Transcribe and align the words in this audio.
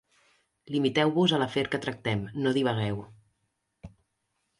Limiteu-vos 0.75 1.35
a 1.35 1.39
l'afer 1.43 1.63
que 1.75 1.79
tractem: 1.83 2.23
no 2.47 2.53
divagueu. 2.57 3.05